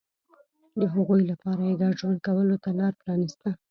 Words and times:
د 0.79 0.81
هغوی 0.93 1.21
لپاره 1.31 1.61
یې 1.67 1.79
ګډ 1.81 1.93
ژوند 1.99 2.19
کولو 2.27 2.55
ته 2.63 2.69
لار 2.79 2.93
پرانېسته. 3.01 3.49